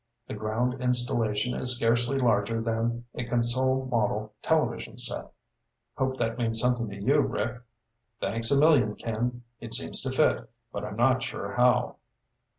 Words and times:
The 0.25 0.33
ground 0.33 0.81
installation 0.81 1.53
is 1.53 1.75
scarcely 1.75 2.17
larger 2.17 2.59
than 2.59 3.05
a 3.13 3.23
console 3.23 3.85
model 3.85 4.33
television 4.41 4.97
set.' 4.97 5.31
Hope 5.95 6.17
that 6.17 6.39
means 6.39 6.59
something 6.59 6.89
to 6.89 6.99
you, 6.99 7.19
Rick." 7.19 7.61
"Thanks 8.19 8.49
a 8.49 8.59
million, 8.59 8.95
Ken. 8.95 9.43
It 9.59 9.75
seems 9.75 10.01
to 10.01 10.11
fit, 10.11 10.49
but 10.71 10.83
I'm 10.83 10.95
not 10.97 11.21
sure 11.21 11.51
how." 11.51 11.97